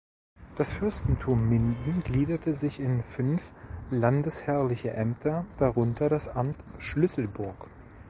Das 0.55 0.73
Fürstentum 0.73 1.47
Minden 1.47 1.99
gliederte 1.99 2.53
sich 2.53 2.79
in 2.79 3.03
fünf 3.03 3.53
landesherrliche 3.91 4.93
Ämter, 4.95 5.45
darunter 5.59 6.09
das 6.09 6.27
Amt 6.27 6.57
Schlüsselburg. 6.79 7.67